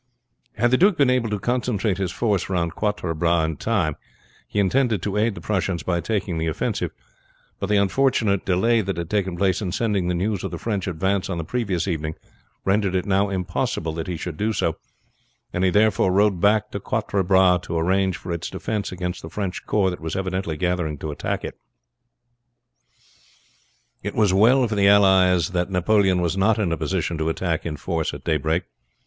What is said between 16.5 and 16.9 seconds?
to